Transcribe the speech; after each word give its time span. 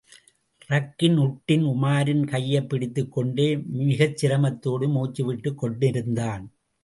ரக்கின் 0.69 1.17
உட்டின் 1.17 1.63
உமாரின் 1.63 2.27
கையைப் 2.27 2.69
பிடித்துக் 2.69 3.11
கொண்டே 3.11 3.55
மிக்சிரமத்தோடு, 3.55 4.87
மூச்சுவிட்டுக் 4.87 5.55
கொண்டிருந்தான். 5.55 6.51